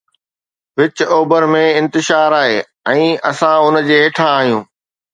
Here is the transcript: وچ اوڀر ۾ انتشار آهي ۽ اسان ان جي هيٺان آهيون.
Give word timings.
وچ 0.77 0.97
اوڀر 1.13 1.43
۾ 1.53 1.63
انتشار 1.81 2.29
آهي 2.41 2.59
۽ 2.97 3.07
اسان 3.33 3.55
ان 3.71 3.81
جي 3.91 3.95
هيٺان 4.03 4.31
آهيون. 4.37 4.63